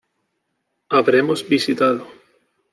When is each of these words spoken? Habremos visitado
Habremos 0.89 1.47
visitado 1.47 2.07